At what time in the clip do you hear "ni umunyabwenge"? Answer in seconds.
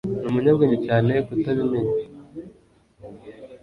0.21-0.77